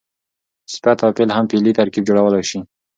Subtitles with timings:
[0.73, 2.59] صفت او فعل هم فعلي ترکیب جوړولای سي.